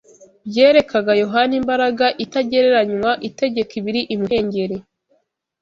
[0.49, 4.77] byerekaga Yohana imbaraga itagereranywa itegeka ibiri imuhengeri